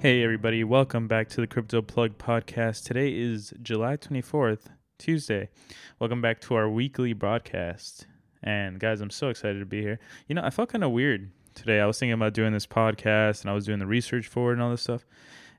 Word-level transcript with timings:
Hey, 0.00 0.22
everybody, 0.22 0.62
welcome 0.62 1.08
back 1.08 1.28
to 1.30 1.40
the 1.40 1.48
Crypto 1.48 1.82
Plug 1.82 2.18
podcast. 2.18 2.84
Today 2.84 3.12
is 3.12 3.52
July 3.60 3.96
24th, 3.96 4.66
Tuesday. 4.96 5.48
Welcome 5.98 6.22
back 6.22 6.40
to 6.42 6.54
our 6.54 6.70
weekly 6.70 7.12
broadcast. 7.14 8.06
And 8.40 8.78
guys, 8.78 9.00
I'm 9.00 9.10
so 9.10 9.28
excited 9.28 9.58
to 9.58 9.66
be 9.66 9.82
here. 9.82 9.98
You 10.28 10.36
know, 10.36 10.44
I 10.44 10.50
felt 10.50 10.68
kind 10.68 10.84
of 10.84 10.92
weird 10.92 11.32
today. 11.56 11.80
I 11.80 11.86
was 11.86 11.98
thinking 11.98 12.12
about 12.12 12.32
doing 12.32 12.52
this 12.52 12.64
podcast 12.64 13.40
and 13.40 13.50
I 13.50 13.54
was 13.54 13.66
doing 13.66 13.80
the 13.80 13.88
research 13.88 14.28
for 14.28 14.50
it 14.50 14.52
and 14.52 14.62
all 14.62 14.70
this 14.70 14.82
stuff. 14.82 15.04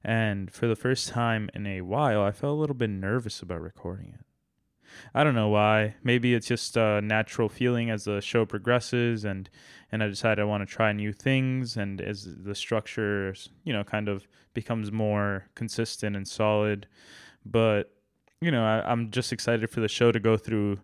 And 0.05 0.49
for 0.49 0.67
the 0.67 0.75
first 0.77 1.09
time 1.09 1.49
in 1.53 1.67
a 1.67 1.81
while, 1.81 2.21
I 2.21 2.31
felt 2.31 2.57
a 2.57 2.61
little 2.61 2.77
bit 2.77 2.91
nervous 2.91 3.41
about 3.41 3.59
recording 3.59 4.13
it. 4.17 4.28
I 5.13 5.23
don't 5.23 5.35
know 5.35 5.49
why. 5.49 5.95
Maybe 6.03 6.33
it's 6.33 6.47
just 6.47 6.77
a 6.77 7.01
natural 7.01 7.49
feeling 7.49 7.89
as 7.89 8.05
the 8.05 8.21
show 8.21 8.45
progresses, 8.45 9.25
and 9.25 9.49
and 9.91 10.03
I 10.03 10.07
decided 10.07 10.41
I 10.41 10.45
want 10.45 10.67
to 10.67 10.73
try 10.73 10.91
new 10.93 11.13
things, 11.13 11.77
and 11.77 11.99
as 12.01 12.27
the 12.43 12.55
structure, 12.55 13.33
you 13.63 13.73
know, 13.73 13.83
kind 13.83 14.07
of 14.07 14.27
becomes 14.53 14.91
more 14.91 15.45
consistent 15.55 16.15
and 16.15 16.27
solid. 16.27 16.87
But 17.45 17.91
you 18.41 18.51
know, 18.51 18.63
I, 18.63 18.91
am 18.91 19.11
just 19.11 19.33
excited 19.33 19.69
for 19.69 19.81
the 19.81 19.87
show 19.87 20.11
to 20.11 20.19
go 20.19 20.37
through 20.37 20.79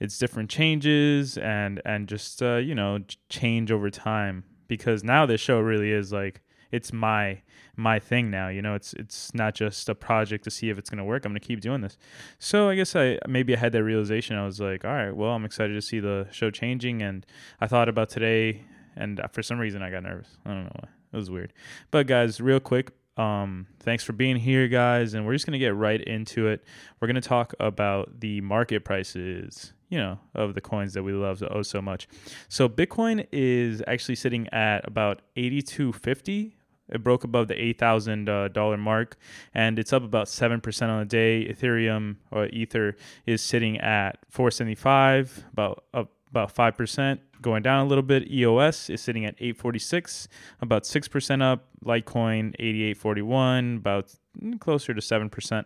its 0.00 0.18
different 0.18 0.50
changes 0.50 1.38
and 1.38 1.80
and 1.84 2.08
just 2.08 2.42
uh, 2.42 2.56
you 2.56 2.74
know 2.74 2.98
change 3.28 3.72
over 3.72 3.90
time 3.90 4.44
because 4.68 5.02
now 5.02 5.26
this 5.26 5.40
show 5.40 5.60
really 5.60 5.90
is 5.90 6.12
like 6.12 6.42
it's 6.70 6.92
my 6.92 7.40
my 7.76 7.98
thing 7.98 8.30
now. 8.30 8.48
You 8.48 8.62
know, 8.62 8.74
it's 8.74 8.92
it's 8.94 9.34
not 9.34 9.54
just 9.54 9.88
a 9.88 9.94
project 9.94 10.44
to 10.44 10.50
see 10.50 10.70
if 10.70 10.78
it's 10.78 10.90
going 10.90 10.98
to 10.98 11.04
work. 11.04 11.24
I'm 11.24 11.32
going 11.32 11.40
to 11.40 11.46
keep 11.46 11.60
doing 11.60 11.80
this. 11.80 11.96
So 12.38 12.68
I 12.68 12.74
guess 12.74 12.94
I 12.96 13.18
maybe 13.26 13.54
I 13.54 13.58
had 13.58 13.72
that 13.72 13.84
realization. 13.84 14.36
I 14.36 14.44
was 14.44 14.60
like, 14.60 14.84
all 14.84 14.92
right, 14.92 15.14
well, 15.14 15.30
I'm 15.30 15.44
excited 15.44 15.74
to 15.74 15.82
see 15.82 16.00
the 16.00 16.26
show 16.30 16.50
changing, 16.50 17.02
and 17.02 17.24
I 17.60 17.66
thought 17.66 17.88
about 17.88 18.08
today, 18.08 18.62
and 18.96 19.20
for 19.32 19.42
some 19.42 19.58
reason 19.58 19.82
I 19.82 19.90
got 19.90 20.02
nervous. 20.02 20.28
I 20.44 20.50
don't 20.50 20.64
know 20.64 20.76
why. 20.80 20.88
It 21.12 21.16
was 21.16 21.30
weird. 21.30 21.54
But 21.90 22.06
guys, 22.06 22.40
real 22.40 22.60
quick, 22.60 22.92
um, 23.16 23.66
thanks 23.80 24.04
for 24.04 24.12
being 24.12 24.36
here, 24.36 24.68
guys, 24.68 25.14
and 25.14 25.24
we're 25.24 25.32
just 25.32 25.46
gonna 25.46 25.58
get 25.58 25.74
right 25.74 26.00
into 26.00 26.48
it. 26.48 26.64
We're 27.00 27.08
gonna 27.08 27.20
talk 27.20 27.54
about 27.58 28.20
the 28.20 28.40
market 28.42 28.84
prices 28.84 29.72
you 29.90 29.98
know, 29.98 30.18
of 30.34 30.54
the 30.54 30.60
coins 30.60 30.92
that 30.94 31.02
we 31.02 31.12
love 31.12 31.42
oh 31.50 31.62
so 31.62 31.80
much. 31.80 32.08
So 32.48 32.68
Bitcoin 32.68 33.26
is 33.32 33.82
actually 33.86 34.16
sitting 34.16 34.46
at 34.48 34.86
about 34.86 35.22
8250 35.36 36.57
it 36.88 37.02
broke 37.02 37.24
above 37.24 37.48
the 37.48 37.54
$8,000 37.54 38.74
uh, 38.74 38.76
mark 38.76 39.16
and 39.54 39.78
it's 39.78 39.92
up 39.92 40.02
about 40.02 40.26
7% 40.26 40.88
on 40.88 40.98
the 41.00 41.04
day. 41.04 41.46
Ethereum 41.46 42.16
or 42.30 42.46
Ether 42.46 42.96
is 43.26 43.42
sitting 43.42 43.78
at 43.78 44.18
475, 44.30 45.44
about 45.52 45.84
up 45.94 46.12
about 46.30 46.54
5%, 46.54 47.18
going 47.40 47.62
down 47.62 47.84
a 47.84 47.88
little 47.88 48.02
bit. 48.02 48.30
EOS 48.30 48.90
is 48.90 49.00
sitting 49.00 49.24
at 49.24 49.34
846, 49.38 50.28
about 50.60 50.82
6% 50.82 51.42
up. 51.42 51.64
Litecoin 51.84 52.54
8841, 52.58 53.76
about 53.76 54.12
closer 54.58 54.92
to 54.92 55.00
7%. 55.00 55.64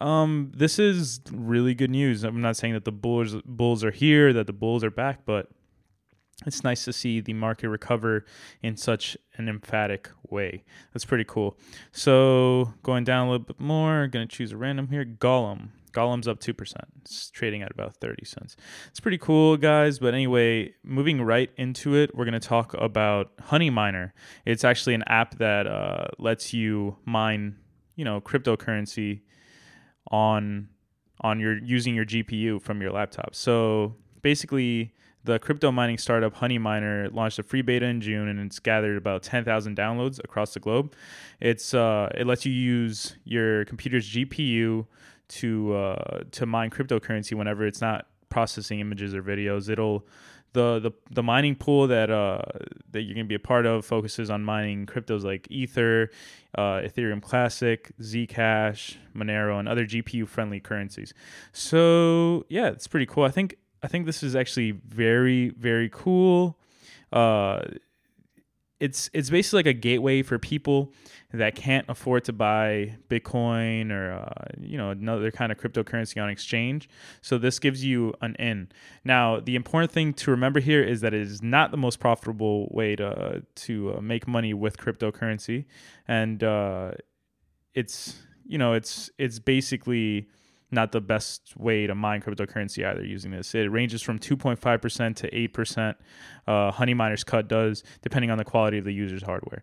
Um, 0.00 0.50
this 0.56 0.78
is 0.78 1.20
really 1.30 1.74
good 1.74 1.90
news. 1.90 2.24
I'm 2.24 2.40
not 2.40 2.56
saying 2.56 2.72
that 2.72 2.84
the 2.84 2.92
bulls 2.92 3.36
bulls 3.44 3.84
are 3.84 3.90
here, 3.90 4.32
that 4.32 4.46
the 4.46 4.52
bulls 4.52 4.82
are 4.82 4.90
back, 4.90 5.26
but 5.26 5.50
it's 6.46 6.64
nice 6.64 6.84
to 6.84 6.92
see 6.92 7.20
the 7.20 7.32
market 7.32 7.68
recover 7.68 8.24
in 8.62 8.76
such 8.76 9.16
an 9.36 9.48
emphatic 9.48 10.10
way. 10.28 10.64
That's 10.92 11.04
pretty 11.04 11.24
cool. 11.24 11.58
So 11.92 12.74
going 12.82 13.04
down 13.04 13.28
a 13.28 13.30
little 13.30 13.46
bit 13.46 13.60
more, 13.60 14.06
going 14.06 14.26
to 14.26 14.36
choose 14.36 14.52
a 14.52 14.56
random 14.56 14.88
here. 14.88 15.04
Golem. 15.04 15.68
Golem's 15.92 16.26
up 16.26 16.40
2%. 16.40 16.74
It's 17.02 17.30
trading 17.30 17.62
at 17.62 17.70
about 17.70 17.96
30 17.96 18.24
cents. 18.24 18.56
It's 18.88 19.00
pretty 19.00 19.18
cool, 19.18 19.56
guys. 19.56 19.98
But 19.98 20.14
anyway, 20.14 20.72
moving 20.82 21.22
right 21.22 21.50
into 21.56 21.94
it, 21.94 22.14
we're 22.14 22.24
going 22.24 22.32
to 22.32 22.40
talk 22.40 22.74
about 22.74 23.36
Honeyminer. 23.36 24.12
It's 24.46 24.64
actually 24.64 24.94
an 24.94 25.04
app 25.06 25.36
that 25.38 25.66
uh, 25.66 26.06
lets 26.18 26.54
you 26.54 26.96
mine, 27.04 27.56
you 27.94 28.04
know, 28.04 28.20
cryptocurrency 28.20 29.20
on 30.10 30.68
on 31.20 31.38
your 31.38 31.56
using 31.58 31.94
your 31.94 32.04
GPU 32.04 32.60
from 32.60 32.82
your 32.82 32.90
laptop. 32.90 33.34
So 33.34 33.94
basically 34.22 34.92
the 35.24 35.38
crypto 35.38 35.70
mining 35.70 35.98
startup 35.98 36.34
Honeyminer 36.34 37.12
launched 37.14 37.38
a 37.38 37.42
free 37.42 37.62
beta 37.62 37.86
in 37.86 38.00
June, 38.00 38.28
and 38.28 38.40
it's 38.40 38.58
gathered 38.58 38.96
about 38.96 39.22
10,000 39.22 39.76
downloads 39.76 40.22
across 40.24 40.54
the 40.54 40.60
globe. 40.60 40.94
It's 41.40 41.74
uh, 41.74 42.10
it 42.14 42.26
lets 42.26 42.44
you 42.44 42.52
use 42.52 43.16
your 43.24 43.64
computer's 43.66 44.10
GPU 44.10 44.86
to 45.28 45.74
uh, 45.74 46.20
to 46.32 46.46
mine 46.46 46.70
cryptocurrency 46.70 47.34
whenever 47.34 47.66
it's 47.66 47.80
not 47.80 48.06
processing 48.28 48.80
images 48.80 49.14
or 49.14 49.22
videos. 49.22 49.68
It'll 49.68 50.06
the 50.52 50.78
the, 50.80 50.90
the 51.10 51.22
mining 51.22 51.54
pool 51.54 51.86
that 51.86 52.10
uh, 52.10 52.42
that 52.90 53.02
you're 53.02 53.14
gonna 53.14 53.24
be 53.24 53.34
a 53.34 53.40
part 53.40 53.66
of 53.66 53.84
focuses 53.84 54.30
on 54.30 54.44
mining 54.44 54.86
cryptos 54.86 55.22
like 55.22 55.46
Ether, 55.50 56.10
uh, 56.56 56.80
Ethereum 56.80 57.22
Classic, 57.22 57.90
Zcash, 58.00 58.96
Monero, 59.14 59.58
and 59.58 59.68
other 59.68 59.86
GPU 59.86 60.26
friendly 60.26 60.60
currencies. 60.60 61.14
So 61.52 62.44
yeah, 62.48 62.68
it's 62.68 62.86
pretty 62.86 63.06
cool. 63.06 63.24
I 63.24 63.30
think 63.30 63.56
I 63.82 63.88
think 63.88 64.06
this 64.06 64.22
is 64.22 64.36
actually 64.36 64.72
very 64.72 65.50
very 65.50 65.88
cool. 65.90 66.58
Uh, 67.12 67.62
it's 68.82 69.08
it's 69.12 69.30
basically 69.30 69.58
like 69.58 69.66
a 69.66 69.72
gateway 69.72 70.22
for 70.22 70.40
people 70.40 70.92
that 71.32 71.54
can't 71.54 71.86
afford 71.88 72.24
to 72.24 72.32
buy 72.32 72.96
Bitcoin 73.08 73.92
or 73.92 74.12
uh, 74.12 74.44
you 74.60 74.76
know 74.76 74.90
another 74.90 75.30
kind 75.30 75.52
of 75.52 75.58
cryptocurrency 75.58 76.20
on 76.20 76.28
exchange. 76.28 76.88
So 77.20 77.38
this 77.38 77.60
gives 77.60 77.84
you 77.84 78.12
an 78.20 78.34
in. 78.40 78.70
Now 79.04 79.38
the 79.38 79.54
important 79.54 79.92
thing 79.92 80.12
to 80.14 80.32
remember 80.32 80.58
here 80.58 80.82
is 80.82 81.00
that 81.02 81.14
it 81.14 81.20
is 81.20 81.42
not 81.42 81.70
the 81.70 81.76
most 81.76 82.00
profitable 82.00 82.68
way 82.72 82.96
to 82.96 83.44
to 83.54 83.94
uh, 83.98 84.00
make 84.00 84.26
money 84.26 84.52
with 84.52 84.78
cryptocurrency, 84.78 85.66
and 86.08 86.42
uh, 86.42 86.92
it's 87.74 88.16
you 88.44 88.58
know 88.58 88.72
it's 88.72 89.10
it's 89.16 89.38
basically 89.38 90.28
not 90.72 90.92
the 90.92 91.00
best 91.00 91.52
way 91.56 91.86
to 91.86 91.94
mine 91.94 92.22
cryptocurrency 92.22 92.86
either 92.86 93.04
using 93.04 93.30
this. 93.30 93.54
It 93.54 93.70
ranges 93.70 94.02
from 94.02 94.18
2.5% 94.18 95.16
to 95.16 95.30
8%. 95.30 95.94
Uh, 96.46 96.72
Honeyminer's 96.72 97.24
cut 97.24 97.48
does, 97.48 97.84
depending 98.00 98.30
on 98.30 98.38
the 98.38 98.44
quality 98.44 98.78
of 98.78 98.84
the 98.84 98.92
user's 98.92 99.22
hardware. 99.22 99.62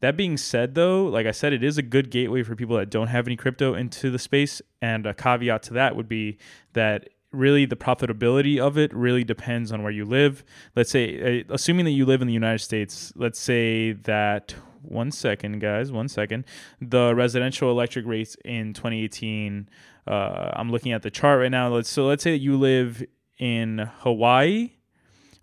That 0.00 0.16
being 0.16 0.36
said, 0.36 0.74
though, 0.74 1.04
like 1.04 1.26
I 1.26 1.30
said, 1.30 1.52
it 1.52 1.62
is 1.62 1.78
a 1.78 1.82
good 1.82 2.10
gateway 2.10 2.42
for 2.42 2.56
people 2.56 2.76
that 2.76 2.90
don't 2.90 3.08
have 3.08 3.26
any 3.26 3.36
crypto 3.36 3.74
into 3.74 4.10
the 4.10 4.18
space. 4.18 4.62
And 4.80 5.06
a 5.06 5.14
caveat 5.14 5.62
to 5.64 5.74
that 5.74 5.94
would 5.94 6.08
be 6.08 6.38
that 6.72 7.10
really 7.32 7.66
the 7.66 7.76
profitability 7.76 8.58
of 8.58 8.76
it 8.76 8.92
really 8.94 9.24
depends 9.24 9.70
on 9.70 9.82
where 9.82 9.92
you 9.92 10.04
live. 10.04 10.42
Let's 10.74 10.90
say, 10.90 11.40
uh, 11.40 11.54
assuming 11.54 11.84
that 11.84 11.92
you 11.92 12.06
live 12.06 12.22
in 12.22 12.26
the 12.26 12.34
United 12.34 12.60
States, 12.60 13.12
let's 13.14 13.38
say 13.38 13.92
that 13.92 14.54
one 14.82 15.10
second, 15.10 15.60
guys, 15.60 15.92
one 15.92 16.08
second. 16.08 16.44
The 16.80 17.14
residential 17.14 17.70
electric 17.70 18.06
rates 18.06 18.36
in 18.44 18.72
2018 18.72 19.68
uh, 20.06 20.50
I'm 20.54 20.70
looking 20.70 20.92
at 20.92 21.02
the 21.02 21.10
chart 21.10 21.40
right 21.40 21.50
now. 21.50 21.68
Let's 21.68 21.88
so 21.88 22.06
let's 22.06 22.22
say 22.22 22.34
you 22.34 22.56
live 22.56 23.04
in 23.38 23.88
Hawaii, 23.98 24.72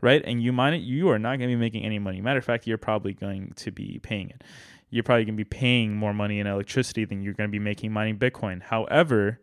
right? 0.02 0.22
And 0.26 0.42
you 0.42 0.52
mine 0.52 0.74
it, 0.74 0.82
you 0.82 1.10
are 1.10 1.20
not 1.20 1.38
going 1.38 1.50
to 1.50 1.56
be 1.56 1.60
making 1.60 1.84
any 1.84 2.00
money. 2.00 2.22
Matter 2.22 2.40
of 2.40 2.46
fact, 2.46 2.68
you're 2.68 2.78
probably 2.78 3.14
going 3.14 3.54
to 3.58 3.72
be 3.72 4.00
paying 4.02 4.30
it. 4.30 4.44
You're 4.90 5.04
probably 5.04 5.26
going 5.26 5.36
to 5.36 5.44
be 5.44 5.50
paying 5.50 5.96
more 5.96 6.14
money 6.14 6.40
in 6.40 6.48
electricity 6.48 7.06
than 7.06 7.22
you're 7.22 7.34
going 7.34 7.50
to 7.50 7.52
be 7.52 7.60
making 7.60 7.92
mining 7.92 8.18
Bitcoin. 8.18 8.62
However, 8.62 9.40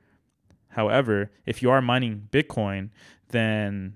however, 0.68 1.30
if 1.46 1.62
you 1.62 1.70
are 1.70 1.82
mining 1.82 2.28
Bitcoin, 2.30 2.90
then 3.28 3.94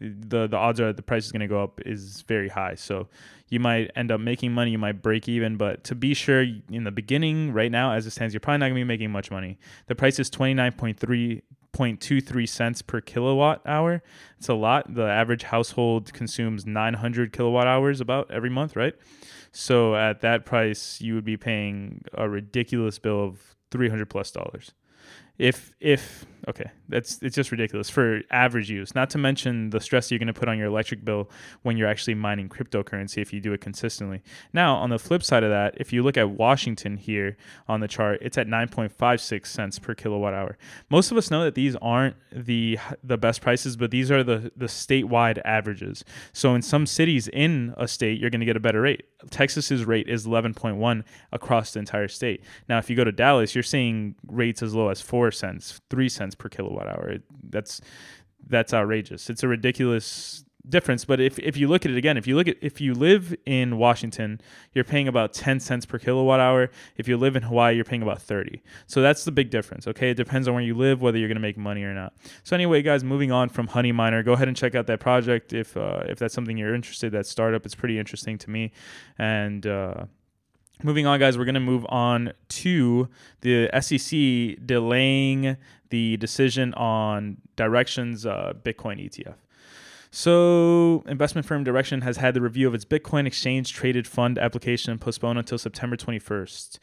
the 0.00 0.46
the 0.46 0.56
odds 0.56 0.80
are 0.80 0.86
that 0.86 0.96
the 0.96 1.02
price 1.02 1.26
is 1.26 1.32
going 1.32 1.40
to 1.40 1.46
go 1.46 1.62
up 1.62 1.80
is 1.84 2.22
very 2.22 2.48
high. 2.48 2.74
So 2.74 3.08
you 3.48 3.60
might 3.60 3.90
end 3.94 4.10
up 4.10 4.20
making 4.20 4.52
money, 4.52 4.72
you 4.72 4.78
might 4.78 5.02
break 5.02 5.28
even, 5.28 5.56
but 5.56 5.84
to 5.84 5.94
be 5.94 6.14
sure, 6.14 6.44
in 6.70 6.84
the 6.84 6.90
beginning, 6.90 7.52
right 7.52 7.70
now, 7.70 7.92
as 7.92 8.06
it 8.06 8.10
stands, 8.10 8.34
you're 8.34 8.40
probably 8.40 8.58
not 8.58 8.66
going 8.66 8.76
to 8.76 8.80
be 8.80 8.84
making 8.84 9.10
much 9.10 9.30
money. 9.30 9.58
The 9.86 9.94
price 9.94 10.18
is 10.18 10.30
twenty 10.30 10.54
nine 10.54 10.72
point 10.72 10.98
three 10.98 11.42
point 11.72 12.00
two 12.00 12.20
three 12.20 12.46
cents 12.46 12.82
per 12.82 13.00
kilowatt 13.00 13.62
hour. 13.66 14.02
It's 14.38 14.48
a 14.48 14.54
lot. 14.54 14.94
The 14.94 15.04
average 15.04 15.44
household 15.44 16.12
consumes 16.12 16.64
900 16.64 17.32
kilowatt 17.32 17.66
hours 17.66 18.00
about 18.00 18.30
every 18.30 18.50
month, 18.50 18.76
right? 18.76 18.94
So 19.52 19.94
at 19.94 20.20
that 20.22 20.46
price, 20.46 21.00
you 21.00 21.14
would 21.14 21.24
be 21.24 21.36
paying 21.36 22.02
a 22.14 22.28
ridiculous 22.28 22.98
bill 22.98 23.22
of 23.22 23.56
300 23.70 24.08
plus 24.08 24.30
dollars 24.30 24.72
if 25.38 25.72
if 25.80 26.26
okay 26.48 26.70
that's 26.88 27.20
it's 27.22 27.34
just 27.34 27.50
ridiculous 27.50 27.90
for 27.90 28.20
average 28.30 28.70
use 28.70 28.94
not 28.94 29.10
to 29.10 29.18
mention 29.18 29.70
the 29.70 29.80
stress 29.80 30.10
you're 30.10 30.18
going 30.18 30.26
to 30.26 30.32
put 30.32 30.48
on 30.48 30.56
your 30.56 30.68
electric 30.68 31.04
bill 31.04 31.28
when 31.62 31.76
you're 31.76 31.88
actually 31.88 32.14
mining 32.14 32.48
cryptocurrency 32.48 33.18
if 33.18 33.32
you 33.32 33.40
do 33.40 33.52
it 33.52 33.60
consistently. 33.60 34.22
Now 34.52 34.76
on 34.76 34.90
the 34.90 34.98
flip 34.98 35.22
side 35.22 35.42
of 35.42 35.50
that 35.50 35.74
if 35.78 35.92
you 35.92 36.02
look 36.02 36.16
at 36.16 36.30
washington 36.30 36.96
here 36.96 37.36
on 37.68 37.80
the 37.80 37.88
chart 37.88 38.18
it's 38.22 38.38
at 38.38 38.46
9.56 38.46 39.46
cents 39.46 39.78
per 39.78 39.94
kilowatt 39.94 40.34
hour. 40.34 40.56
Most 40.90 41.10
of 41.10 41.16
us 41.16 41.30
know 41.30 41.42
that 41.44 41.54
these 41.54 41.74
aren't 41.76 42.16
the 42.32 42.78
the 43.02 43.18
best 43.18 43.40
prices 43.40 43.76
but 43.76 43.90
these 43.90 44.10
are 44.10 44.22
the 44.22 44.52
the 44.56 44.66
statewide 44.66 45.40
averages. 45.44 46.04
So 46.32 46.54
in 46.54 46.62
some 46.62 46.86
cities 46.86 47.28
in 47.28 47.74
a 47.76 47.88
state 47.88 48.20
you're 48.20 48.30
going 48.30 48.40
to 48.40 48.46
get 48.46 48.56
a 48.56 48.60
better 48.60 48.82
rate. 48.82 49.04
Texas's 49.30 49.84
rate 49.84 50.08
is 50.08 50.26
11.1 50.26 51.02
across 51.32 51.72
the 51.72 51.80
entire 51.80 52.08
state. 52.08 52.44
Now 52.68 52.78
if 52.78 52.88
you 52.88 52.94
go 52.94 53.04
to 53.04 53.12
dallas 53.12 53.54
you're 53.54 53.64
seeing 53.64 54.14
rates 54.28 54.62
as 54.62 54.74
low 54.74 54.88
as 54.90 55.00
4 55.00 55.25
four 55.26 55.32
cents, 55.32 55.80
three 55.90 56.08
cents 56.08 56.36
per 56.36 56.48
kilowatt 56.48 56.86
hour. 56.86 57.16
That's 57.50 57.80
that's 58.48 58.72
outrageous. 58.72 59.28
It's 59.28 59.42
a 59.42 59.48
ridiculous 59.48 60.44
difference. 60.68 61.04
But 61.04 61.20
if 61.20 61.36
if 61.40 61.56
you 61.56 61.66
look 61.66 61.84
at 61.84 61.90
it 61.90 61.96
again, 61.96 62.16
if 62.16 62.28
you 62.28 62.36
look 62.36 62.46
at 62.46 62.56
if 62.60 62.80
you 62.80 62.94
live 62.94 63.34
in 63.44 63.76
Washington, 63.76 64.40
you're 64.72 64.84
paying 64.84 65.08
about 65.08 65.32
10 65.32 65.58
cents 65.58 65.84
per 65.84 65.98
kilowatt 65.98 66.38
hour. 66.38 66.70
If 66.96 67.08
you 67.08 67.16
live 67.16 67.34
in 67.34 67.42
Hawaii, 67.42 67.74
you're 67.74 67.84
paying 67.84 68.02
about 68.02 68.22
30. 68.22 68.62
So 68.86 69.02
that's 69.02 69.24
the 69.24 69.32
big 69.32 69.50
difference. 69.50 69.88
Okay, 69.88 70.10
it 70.10 70.16
depends 70.16 70.46
on 70.46 70.54
where 70.54 70.62
you 70.62 70.74
live, 70.74 71.02
whether 71.02 71.18
you're 71.18 71.28
gonna 71.28 71.40
make 71.40 71.58
money 71.58 71.82
or 71.82 71.92
not. 71.92 72.12
So 72.44 72.54
anyway, 72.54 72.82
guys, 72.82 73.02
moving 73.02 73.32
on 73.32 73.48
from 73.48 73.66
Honeyminer, 73.66 74.24
go 74.24 74.34
ahead 74.34 74.46
and 74.46 74.56
check 74.56 74.76
out 74.76 74.86
that 74.86 75.00
project 75.00 75.52
if 75.52 75.76
uh, 75.76 76.02
if 76.08 76.20
that's 76.20 76.34
something 76.34 76.56
you're 76.56 76.74
interested. 76.74 77.10
That 77.10 77.26
startup, 77.26 77.66
it's 77.66 77.74
pretty 77.74 77.98
interesting 77.98 78.38
to 78.38 78.50
me, 78.50 78.70
and. 79.18 79.66
Uh, 79.66 80.04
Moving 80.82 81.06
on, 81.06 81.18
guys, 81.18 81.38
we're 81.38 81.46
going 81.46 81.54
to 81.54 81.60
move 81.60 81.86
on 81.88 82.32
to 82.48 83.08
the 83.40 83.70
SEC 83.80 84.66
delaying 84.66 85.56
the 85.88 86.18
decision 86.18 86.74
on 86.74 87.38
Direxion's 87.56 88.26
uh, 88.26 88.52
Bitcoin 88.62 89.02
ETF. 89.02 89.36
So, 90.10 91.02
investment 91.06 91.46
firm 91.46 91.64
Direxion 91.64 92.02
has 92.02 92.18
had 92.18 92.34
the 92.34 92.40
review 92.40 92.68
of 92.68 92.74
its 92.74 92.84
Bitcoin 92.84 93.26
exchange 93.26 93.72
traded 93.72 94.06
fund 94.06 94.38
application 94.38 94.98
postponed 94.98 95.38
until 95.38 95.58
September 95.58 95.96
21st. 95.96 96.78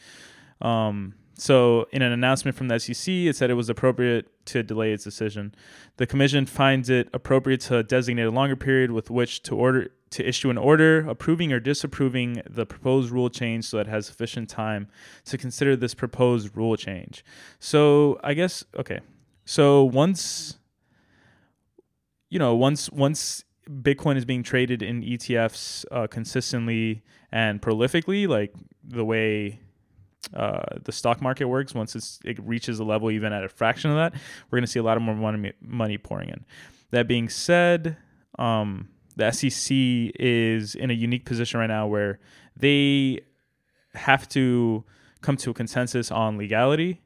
Um, 0.62 1.14
so, 1.36 1.88
in 1.92 2.04
an 2.04 2.12
announcement 2.12 2.56
from 2.56 2.68
the 2.68 2.80
SEC, 2.80 3.12
it 3.12 3.36
said 3.36 3.50
it 3.50 3.56
was 3.56 3.70
appropriate 3.70 4.46
to 4.46 4.62
delay 4.62 4.94
its 4.94 5.04
decision. 5.04 5.56
The 5.98 6.06
commission 6.06 6.46
finds 6.46 6.90
it 6.90 7.10
appropriate 7.12 7.62
to 7.62 7.82
designate 7.82 8.24
a 8.24 8.32
longer 8.32 8.56
period 8.56 8.92
with 8.92 9.10
which 9.10 9.42
to 9.44 9.56
order 9.56 9.90
to 10.12 10.28
issue 10.28 10.52
an 10.52 10.60
order 10.60 11.10
approving 11.10 11.52
or 11.52 11.60
disapproving 11.60 12.44
the 12.48 12.68
proposed 12.68 13.10
rule 13.10 13.32
change 13.32 13.66
so 13.66 13.78
that 13.78 13.88
it 13.88 13.90
has 13.90 14.06
sufficient 14.06 14.48
time 14.48 14.88
to 15.26 15.38
consider 15.40 15.76
this 15.76 15.96
proposed 15.96 16.56
rule 16.56 16.78
change. 16.78 17.26
So, 17.60 18.20
I 18.24 18.36
guess 18.36 18.64
okay. 18.78 19.00
So, 19.46 19.84
once 19.84 20.60
you 22.30 22.38
know, 22.38 22.54
once 22.54 22.92
once 22.92 23.44
Bitcoin 23.68 24.18
is 24.18 24.26
being 24.26 24.44
traded 24.44 24.84
in 24.84 25.02
ETFs 25.02 25.86
uh, 25.92 26.06
consistently 26.06 27.02
and 27.32 27.60
prolifically, 27.60 28.28
like 28.28 28.54
the 28.84 29.04
way 29.04 29.62
uh, 30.34 30.64
the 30.84 30.92
stock 30.92 31.22
market 31.22 31.46
works, 31.46 31.74
once 31.74 31.96
it's 31.96 32.20
it 32.24 32.40
reaches 32.44 32.80
a 32.80 32.84
level 32.84 33.12
even 33.12 33.34
at 33.34 33.44
a 33.44 33.50
fraction 33.50 33.92
of 33.92 33.98
that, 33.98 34.14
we're 34.50 34.58
going 34.58 34.66
to 34.66 34.72
see 34.72 34.80
a 34.80 34.84
lot 34.84 34.98
of 34.98 35.04
more 35.04 35.16
money 35.16 35.54
money 35.62 35.98
pouring 35.98 36.30
in. 36.30 36.46
That 36.92 37.08
being 37.08 37.30
said, 37.30 37.98
um, 38.40 38.90
the 39.16 39.32
SEC 39.32 39.76
is 40.20 40.76
in 40.76 40.90
a 40.90 40.94
unique 40.94 41.26
position 41.26 41.60
right 41.60 41.68
now 41.68 41.88
where 41.88 42.20
they 42.56 43.22
have 43.94 44.28
to 44.30 44.84
come 45.22 45.38
to 45.38 45.52
a 45.52 45.54
consensus 45.54 46.12
on 46.12 46.38
legality 46.38 47.03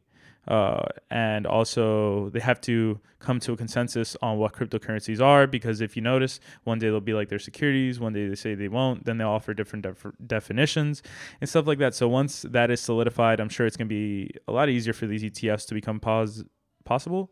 uh, 0.48 0.86
and 1.10 1.46
also, 1.46 2.30
they 2.30 2.40
have 2.40 2.62
to 2.62 3.00
come 3.20 3.40
to 3.42 3.54
a 3.54 3.58
consensus 3.58 4.16
on 4.22 4.38
what 4.38 4.54
cryptocurrencies 4.54 5.22
are 5.22 5.46
because 5.46 5.82
if 5.82 5.96
you 5.96 6.02
notice, 6.02 6.40
one 6.64 6.80
day 6.80 6.88
they'll 6.88 7.02
be 7.02 7.14
like 7.14 7.28
their 7.28 7.40
securities, 7.40 8.00
one 8.00 8.14
day 8.14 8.28
they 8.28 8.36
say 8.36 8.56
they 8.56 8.70
won't, 8.70 9.06
then 9.06 9.18
they'll 9.18 9.30
offer 9.30 9.54
different 9.54 9.84
def- 9.84 10.06
definitions 10.26 11.04
and 11.42 11.50
stuff 11.50 11.68
like 11.68 11.80
that. 11.80 11.94
So, 11.94 12.08
once 12.08 12.44
that 12.44 12.72
is 12.72 12.80
solidified, 12.80 13.40
I'm 13.40 13.50
sure 13.50 13.66
it's 13.66 13.76
going 13.76 13.90
to 13.90 13.94
be 13.94 14.32
a 14.48 14.54
lot 14.54 14.70
easier 14.70 14.94
for 14.94 15.06
these 15.06 15.24
ETFs 15.24 15.68
to 15.68 15.74
become 15.74 16.00
pos- 16.00 16.44
possible. 16.86 17.30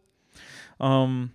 Um, 0.82 1.32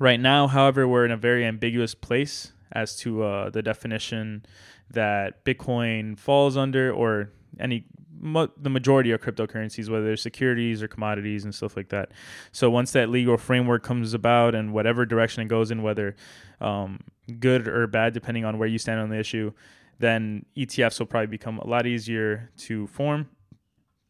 right 0.00 0.18
now, 0.18 0.48
however, 0.48 0.88
we're 0.88 1.04
in 1.04 1.12
a 1.12 1.16
very 1.16 1.44
ambiguous 1.44 1.94
place 1.94 2.52
as 2.72 2.96
to 2.96 3.22
uh, 3.22 3.50
the 3.50 3.62
definition 3.62 4.44
that 4.90 5.44
Bitcoin 5.44 6.18
falls 6.18 6.56
under 6.56 6.92
or 6.92 7.30
any 7.60 7.84
mo- 8.20 8.50
the 8.56 8.70
majority 8.70 9.10
of 9.10 9.20
cryptocurrencies, 9.20 9.88
whether 9.88 10.04
they're 10.04 10.16
securities 10.16 10.82
or 10.82 10.88
commodities 10.88 11.44
and 11.44 11.54
stuff 11.54 11.76
like 11.76 11.88
that. 11.90 12.10
So 12.52 12.70
once 12.70 12.92
that 12.92 13.08
legal 13.08 13.36
framework 13.36 13.82
comes 13.82 14.14
about 14.14 14.54
and 14.54 14.72
whatever 14.72 15.06
direction 15.06 15.42
it 15.42 15.48
goes 15.48 15.70
in, 15.70 15.82
whether 15.82 16.16
um, 16.60 17.00
good 17.40 17.68
or 17.68 17.86
bad, 17.86 18.14
depending 18.14 18.44
on 18.44 18.58
where 18.58 18.68
you 18.68 18.78
stand 18.78 19.00
on 19.00 19.08
the 19.10 19.18
issue, 19.18 19.52
then 19.98 20.44
ETFs 20.56 20.98
will 20.98 21.06
probably 21.06 21.26
become 21.26 21.58
a 21.58 21.66
lot 21.66 21.86
easier 21.86 22.50
to 22.56 22.86
form 22.88 23.28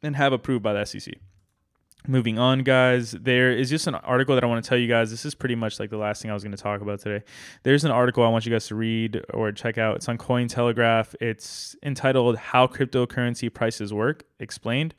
and 0.03 0.17
have 0.17 0.33
approved 0.33 0.63
by 0.63 0.73
the 0.73 0.85
SEC 0.85 1.15
moving 2.07 2.39
on 2.39 2.61
guys 2.61 3.11
there 3.13 3.51
is 3.51 3.69
just 3.69 3.87
an 3.87 3.95
article 3.97 4.35
that 4.35 4.45
i 4.45 4.47
want 4.47 4.63
to 4.63 4.69
tell 4.69 4.79
you 4.79 4.89
guys. 4.89 5.11
This 5.11 5.25
is 5.25 5.35
pretty 5.35 5.55
much 5.55 5.81
like 5.81 5.91
the 5.91 5.97
last 5.97 6.23
thing 6.23 6.31
i 6.31 6.35
was 6.35 6.43
going 6.43 6.57
to 6.57 6.63
talk 6.63 6.81
about 6.81 7.01
today. 7.01 7.25
There's 7.65 7.85
an 7.85 7.91
article 7.91 8.25
i 8.25 8.29
want 8.29 8.47
you 8.47 8.53
guys 8.53 8.67
to 8.69 8.75
read 8.75 9.23
or 9.35 9.53
check 9.53 9.79
out. 9.79 9.97
It's 9.97 10.09
on 10.09 10.17
cointelegraph. 10.19 11.15
It's 11.21 11.77
entitled 11.83 12.39
how 12.39 12.67
cryptocurrency 12.67 13.53
prices 13.53 13.93
work 13.93 14.25
explained. 14.39 14.95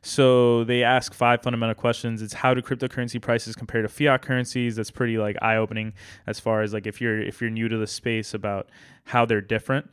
So 0.00 0.64
they 0.64 0.84
ask 0.84 1.12
five 1.12 1.42
fundamental 1.42 1.74
questions. 1.74 2.22
It's 2.22 2.32
how 2.32 2.54
do 2.54 2.62
cryptocurrency 2.62 3.20
prices 3.20 3.56
compare 3.56 3.82
to 3.82 3.88
fiat 3.88 4.22
currencies? 4.22 4.76
That's 4.76 4.90
pretty 4.90 5.18
like 5.18 5.36
eye-opening 5.42 5.92
as 6.26 6.38
far 6.38 6.62
as 6.62 6.72
like 6.72 6.86
if 6.86 7.00
you're 7.00 7.20
if 7.20 7.40
you're 7.40 7.50
new 7.50 7.68
to 7.68 7.76
the 7.76 7.86
space 7.86 8.32
about 8.32 8.70
how 9.04 9.26
they're 9.26 9.40
different. 9.40 9.90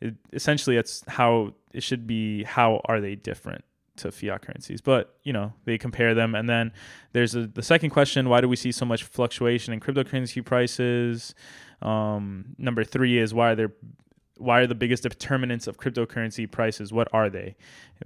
It, 0.00 0.14
essentially 0.32 0.76
it's 0.76 1.02
how 1.08 1.54
it 1.72 1.82
should 1.82 2.06
be 2.06 2.44
how 2.44 2.80
are 2.84 3.00
they 3.00 3.16
different 3.16 3.64
to 3.98 4.12
fiat 4.12 4.42
currencies. 4.42 4.80
But 4.80 5.16
you 5.22 5.32
know 5.32 5.52
they 5.64 5.78
compare 5.78 6.14
them, 6.14 6.34
and 6.34 6.48
then 6.48 6.72
there's 7.12 7.34
a, 7.34 7.46
the 7.46 7.62
second 7.62 7.90
question: 7.90 8.28
Why 8.28 8.40
do 8.40 8.48
we 8.48 8.56
see 8.56 8.72
so 8.72 8.84
much 8.84 9.02
fluctuation 9.02 9.72
in 9.72 9.80
cryptocurrency 9.80 10.44
prices? 10.44 11.34
Um, 11.80 12.56
number 12.58 12.84
three 12.84 13.18
is 13.18 13.32
why 13.32 13.52
are 13.52 13.54
there 13.54 13.72
why 14.38 14.60
are 14.60 14.66
the 14.66 14.74
biggest 14.74 15.02
determinants 15.02 15.66
of 15.66 15.78
cryptocurrency 15.78 16.50
prices? 16.50 16.92
What 16.92 17.08
are 17.12 17.28
they, 17.28 17.56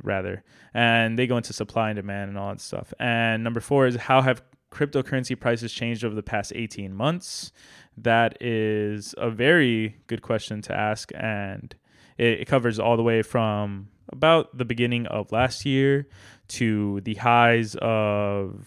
rather? 0.02 0.42
And 0.74 1.18
they 1.18 1.26
go 1.26 1.36
into 1.36 1.52
supply 1.52 1.90
and 1.90 1.96
demand 1.96 2.30
and 2.30 2.38
all 2.38 2.48
that 2.48 2.60
stuff. 2.60 2.92
And 2.98 3.44
number 3.44 3.60
four 3.60 3.86
is 3.86 3.96
how 3.96 4.22
have 4.22 4.42
cryptocurrency 4.70 5.38
prices 5.38 5.72
changed 5.72 6.04
over 6.04 6.14
the 6.14 6.22
past 6.22 6.52
18 6.54 6.94
months? 6.94 7.52
That 7.96 8.40
is 8.40 9.14
a 9.18 9.30
very 9.30 9.96
good 10.06 10.22
question 10.22 10.62
to 10.62 10.74
ask, 10.74 11.12
and 11.14 11.74
it, 12.16 12.40
it 12.40 12.48
covers 12.48 12.78
all 12.78 12.96
the 12.96 13.02
way 13.02 13.22
from 13.22 13.88
about 14.12 14.56
the 14.56 14.64
beginning 14.64 15.06
of 15.06 15.32
last 15.32 15.64
year 15.66 16.06
to 16.48 17.00
the 17.02 17.14
highs 17.14 17.74
of 17.80 18.66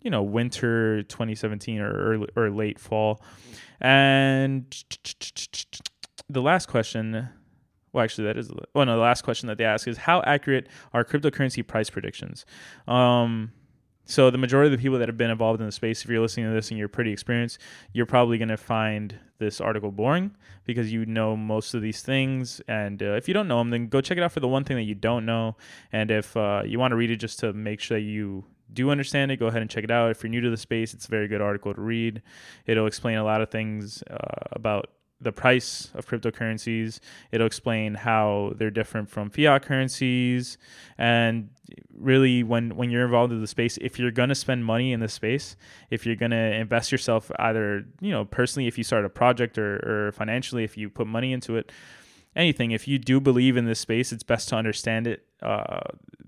you 0.00 0.10
know 0.10 0.22
winter 0.22 1.02
2017 1.02 1.80
or 1.80 1.90
early 1.90 2.28
or 2.36 2.50
late 2.50 2.78
fall. 2.78 3.20
And 3.80 4.74
the 6.28 6.40
last 6.40 6.66
question 6.66 7.28
well 7.92 8.04
actually 8.04 8.24
that 8.24 8.36
is 8.36 8.50
well 8.74 8.86
no 8.86 8.96
the 8.96 9.02
last 9.02 9.22
question 9.22 9.46
that 9.48 9.58
they 9.58 9.64
ask 9.64 9.86
is 9.86 9.98
how 9.98 10.22
accurate 10.22 10.68
are 10.92 11.04
cryptocurrency 11.04 11.66
price 11.66 11.90
predictions? 11.90 12.46
Um 12.86 13.52
so 14.06 14.30
the 14.30 14.38
majority 14.38 14.72
of 14.72 14.78
the 14.78 14.82
people 14.82 14.98
that 14.98 15.08
have 15.08 15.16
been 15.16 15.30
involved 15.30 15.60
in 15.60 15.66
the 15.66 15.72
space, 15.72 16.04
if 16.04 16.10
you're 16.10 16.20
listening 16.20 16.46
to 16.46 16.52
this 16.52 16.70
and 16.70 16.78
you're 16.78 16.88
pretty 16.88 17.12
experienced, 17.12 17.58
you're 17.92 18.06
probably 18.06 18.36
going 18.38 18.48
to 18.48 18.56
find 18.56 19.18
this 19.38 19.60
article 19.60 19.90
boring 19.90 20.30
because 20.64 20.92
you 20.92 21.06
know 21.06 21.36
most 21.36 21.74
of 21.74 21.82
these 21.82 22.02
things. 22.02 22.60
And 22.68 23.02
uh, 23.02 23.12
if 23.14 23.28
you 23.28 23.34
don't 23.34 23.48
know 23.48 23.58
them, 23.58 23.70
then 23.70 23.88
go 23.88 24.00
check 24.00 24.18
it 24.18 24.22
out 24.22 24.32
for 24.32 24.40
the 24.40 24.48
one 24.48 24.64
thing 24.64 24.76
that 24.76 24.82
you 24.82 24.94
don't 24.94 25.24
know. 25.24 25.56
And 25.92 26.10
if 26.10 26.36
uh, 26.36 26.62
you 26.66 26.78
want 26.78 26.92
to 26.92 26.96
read 26.96 27.10
it 27.10 27.16
just 27.16 27.38
to 27.40 27.52
make 27.52 27.80
sure 27.80 27.98
that 27.98 28.04
you 28.04 28.44
do 28.72 28.90
understand 28.90 29.30
it, 29.30 29.38
go 29.38 29.46
ahead 29.46 29.62
and 29.62 29.70
check 29.70 29.84
it 29.84 29.90
out. 29.90 30.10
If 30.10 30.22
you're 30.22 30.30
new 30.30 30.40
to 30.40 30.50
the 30.50 30.56
space, 30.56 30.92
it's 30.92 31.06
a 31.06 31.10
very 31.10 31.28
good 31.28 31.40
article 31.40 31.72
to 31.74 31.80
read. 31.80 32.22
It'll 32.66 32.86
explain 32.86 33.16
a 33.16 33.24
lot 33.24 33.40
of 33.40 33.50
things 33.50 34.02
uh, 34.10 34.48
about 34.52 34.90
the 35.24 35.32
price 35.32 35.90
of 35.94 36.06
cryptocurrencies. 36.06 37.00
It'll 37.32 37.46
explain 37.46 37.94
how 37.94 38.52
they're 38.56 38.70
different 38.70 39.10
from 39.10 39.30
fiat 39.30 39.62
currencies. 39.62 40.58
And 40.96 41.50
really, 41.92 42.42
when, 42.42 42.76
when 42.76 42.90
you're 42.90 43.04
involved 43.04 43.32
in 43.32 43.40
the 43.40 43.46
space, 43.46 43.76
if 43.78 43.98
you're 43.98 44.10
going 44.10 44.28
to 44.28 44.34
spend 44.34 44.64
money 44.64 44.92
in 44.92 45.00
the 45.00 45.08
space, 45.08 45.56
if 45.90 46.06
you're 46.06 46.16
going 46.16 46.30
to 46.30 46.54
invest 46.54 46.92
yourself 46.92 47.30
either, 47.38 47.84
you 48.00 48.10
know, 48.10 48.24
personally, 48.24 48.68
if 48.68 48.78
you 48.78 48.84
start 48.84 49.04
a 49.04 49.08
project 49.08 49.58
or, 49.58 50.08
or 50.08 50.12
financially, 50.12 50.64
if 50.64 50.76
you 50.76 50.88
put 50.88 51.06
money 51.06 51.32
into 51.32 51.56
it, 51.56 51.72
anything, 52.36 52.70
if 52.70 52.86
you 52.86 52.98
do 52.98 53.20
believe 53.20 53.56
in 53.56 53.64
this 53.64 53.80
space, 53.80 54.12
it's 54.12 54.22
best 54.22 54.48
to 54.50 54.56
understand 54.56 55.06
it 55.06 55.26
uh, 55.42 55.80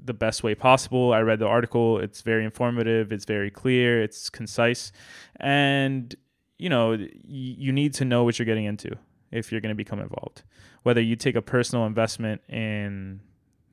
the 0.04 0.14
best 0.14 0.42
way 0.42 0.54
possible. 0.54 1.12
I 1.12 1.20
read 1.20 1.38
the 1.38 1.46
article. 1.46 1.98
It's 1.98 2.22
very 2.22 2.44
informative. 2.44 3.12
It's 3.12 3.24
very 3.24 3.50
clear. 3.50 4.02
It's 4.02 4.30
concise. 4.30 4.92
And 5.40 6.14
you 6.58 6.68
know, 6.68 6.96
you 7.24 7.72
need 7.72 7.94
to 7.94 8.04
know 8.04 8.24
what 8.24 8.38
you're 8.38 8.46
getting 8.46 8.64
into 8.64 8.96
if 9.30 9.52
you're 9.52 9.60
going 9.60 9.70
to 9.70 9.76
become 9.76 10.00
involved. 10.00 10.42
Whether 10.82 11.00
you 11.00 11.16
take 11.16 11.36
a 11.36 11.42
personal 11.42 11.86
investment 11.86 12.42
in 12.48 13.20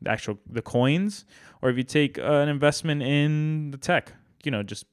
the 0.01 0.09
actual 0.09 0.37
the 0.49 0.61
coins, 0.61 1.25
or 1.61 1.69
if 1.69 1.77
you 1.77 1.83
take 1.83 2.19
uh, 2.19 2.23
an 2.23 2.49
investment 2.49 3.01
in 3.01 3.71
the 3.71 3.77
tech, 3.77 4.13
you 4.43 4.51
know, 4.51 4.63
just 4.63 4.85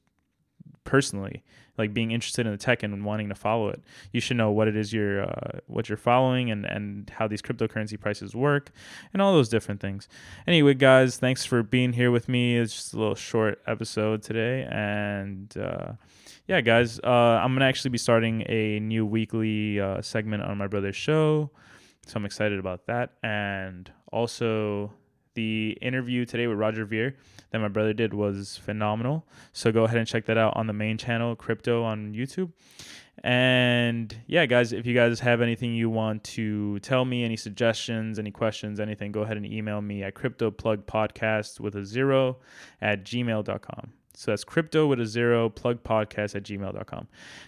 personally, 0.83 1.43
like 1.77 1.93
being 1.93 2.11
interested 2.11 2.45
in 2.45 2.51
the 2.51 2.57
tech 2.57 2.83
and 2.83 3.03
wanting 3.03 3.29
to 3.29 3.35
follow 3.35 3.69
it, 3.69 3.81
you 4.11 4.21
should 4.21 4.37
know 4.37 4.51
what 4.51 4.67
it 4.67 4.75
is 4.75 4.93
you're 4.93 5.23
uh, 5.23 5.59
what 5.67 5.89
you're 5.89 5.97
following 5.97 6.49
and 6.49 6.65
and 6.65 7.09
how 7.09 7.27
these 7.27 7.41
cryptocurrency 7.41 7.99
prices 7.99 8.33
work 8.35 8.71
and 9.11 9.21
all 9.21 9.33
those 9.33 9.49
different 9.49 9.81
things. 9.81 10.07
Anyway, 10.47 10.73
guys, 10.73 11.17
thanks 11.17 11.43
for 11.43 11.63
being 11.63 11.93
here 11.93 12.11
with 12.11 12.29
me. 12.29 12.57
It's 12.57 12.73
just 12.73 12.93
a 12.93 12.97
little 12.97 13.15
short 13.15 13.61
episode 13.67 14.21
today, 14.21 14.67
and. 14.71 15.55
Uh, 15.57 15.93
yeah, 16.51 16.59
guys, 16.59 16.99
uh, 16.99 17.07
I'm 17.07 17.53
gonna 17.53 17.63
actually 17.63 17.91
be 17.91 17.97
starting 17.97 18.43
a 18.49 18.77
new 18.81 19.05
weekly 19.05 19.79
uh, 19.79 20.01
segment 20.01 20.43
on 20.43 20.57
my 20.57 20.67
brother's 20.67 20.97
show, 20.97 21.49
so 22.05 22.17
I'm 22.17 22.25
excited 22.25 22.59
about 22.59 22.87
that. 22.87 23.13
And 23.23 23.89
also, 24.11 24.91
the 25.33 25.77
interview 25.81 26.25
today 26.25 26.47
with 26.47 26.57
Roger 26.57 26.83
Ver 26.83 27.15
that 27.51 27.59
my 27.59 27.69
brother 27.69 27.93
did 27.93 28.13
was 28.13 28.57
phenomenal. 28.57 29.25
So 29.53 29.71
go 29.71 29.85
ahead 29.85 29.95
and 29.97 30.05
check 30.05 30.25
that 30.25 30.37
out 30.37 30.57
on 30.57 30.67
the 30.67 30.73
main 30.73 30.97
channel, 30.97 31.37
Crypto 31.37 31.83
on 31.83 32.13
YouTube. 32.13 32.51
And 33.23 33.91
And 34.01 34.17
yeah, 34.27 34.45
guys, 34.45 34.73
if 34.73 34.85
you 34.87 34.95
guys 34.95 35.19
have 35.19 35.41
anything 35.41 35.73
you 35.75 35.89
want 35.89 36.23
to 36.23 36.79
tell 36.79 37.05
me, 37.05 37.23
any 37.23 37.37
suggestions, 37.37 38.19
any 38.19 38.31
questions, 38.31 38.79
anything, 38.79 39.11
go 39.11 39.21
ahead 39.21 39.37
and 39.37 39.45
email 39.45 39.79
me 39.79 40.03
at 40.03 40.15
cryptoplugpodcast 40.15 41.59
with 41.59 41.75
a 41.75 41.85
zero 41.85 42.39
at 42.81 43.05
gmail.com. 43.05 43.93
So 44.21 44.31
that's 44.31 44.43
crypto 44.43 44.85
with 44.85 44.99
a 44.99 45.05
zero 45.07 45.49
plug 45.49 45.81
podcast 45.81 46.35
at 46.35 46.43
gmail.com. 46.43 47.07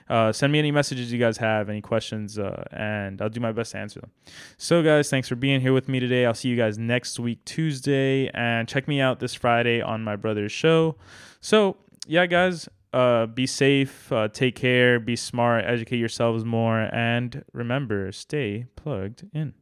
Uh, 0.10 0.32
send 0.32 0.52
me 0.52 0.58
any 0.58 0.72
messages 0.72 1.14
you 1.14 1.20
guys 1.20 1.38
have, 1.38 1.70
any 1.70 1.82
questions, 1.82 2.40
uh, 2.40 2.64
and 2.72 3.22
I'll 3.22 3.30
do 3.30 3.40
my 3.40 3.52
best 3.52 3.74
to 3.74 3.78
answer 3.78 4.02
them. 4.02 4.10
So, 4.58 4.82
guys, 4.82 5.08
thanks 5.08 5.28
for 5.28 5.36
being 5.36 5.62
here 5.62 5.72
with 5.72 5.88
me 5.88 6.00
today. 6.00 6.26
I'll 6.26 6.34
see 6.34 6.50
you 6.50 6.58
guys 6.58 6.80
next 6.80 7.20
week, 7.20 7.46
Tuesday, 7.46 8.28
and 8.34 8.68
check 8.68 8.88
me 8.88 9.00
out 9.00 9.20
this 9.20 9.36
Friday 9.36 9.84
on 9.84 10.04
my 10.04 10.16
brother's 10.16 10.52
show. 10.52 10.96
So, 11.42 11.78
yeah, 12.08 12.26
guys, 12.26 12.68
uh, 12.92 13.28
be 13.28 13.46
safe, 13.46 14.12
uh, 14.12 14.30
take 14.30 14.56
care, 14.56 15.00
be 15.00 15.16
smart, 15.16 15.66
educate 15.66 15.98
yourselves 15.98 16.44
more, 16.44 16.90
and 16.92 17.46
remember, 17.54 18.12
stay 18.12 18.66
plugged 18.76 19.26
in. 19.32 19.54